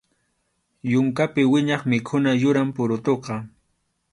[0.91, 3.33] Yunkapi wiñaq mikhuna yuram purutuqa.